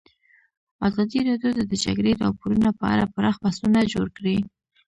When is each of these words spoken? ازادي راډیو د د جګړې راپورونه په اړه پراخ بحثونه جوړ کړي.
ازادي 0.87 1.19
راډیو 1.29 1.51
د 1.57 1.61
د 1.71 1.73
جګړې 1.83 2.11
راپورونه 2.23 2.69
په 2.79 2.85
اړه 2.93 3.05
پراخ 3.13 3.35
بحثونه 3.43 3.79
جوړ 3.93 4.07
کړي. 4.17 4.37